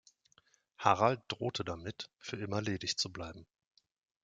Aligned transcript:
Harald 0.79 1.19
drohte 1.27 1.63
damit, 1.63 2.09
für 2.17 2.35
immer 2.37 2.59
ledig 2.59 2.97
zu 2.97 3.13
bleiben. 3.13 3.45